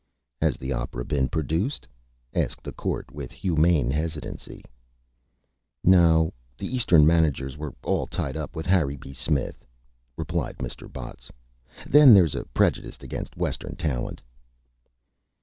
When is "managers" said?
7.05-7.55